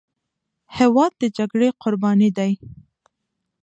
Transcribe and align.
هېواد 0.77 1.11
د 1.21 1.23
جګړې 1.37 1.69
قرباني 1.81 2.29
دی. 2.37 2.51